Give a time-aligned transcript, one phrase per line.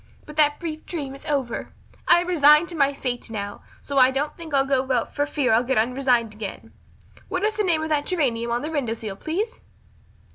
[0.25, 1.73] But that brief dream is over.
[2.07, 5.27] I am resigned to my fate now, so I don't think I'll go out for
[5.27, 6.73] fear I'll get unresigned again.
[7.27, 9.61] What is the name of that geranium on the window sill, please?"